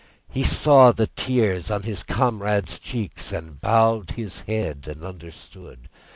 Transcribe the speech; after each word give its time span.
He 0.31 0.43
saw 0.43 0.91
the 0.91 1.05
tears 1.05 1.69
on 1.69 1.83
his 1.83 2.01
comrade's 2.01 2.79
cheeks, 2.79 3.31
and 3.31 3.61
bowed 3.61 4.09
his 4.15 4.41
head 4.47 4.87
and 4.87 5.03
understood. 5.05 5.89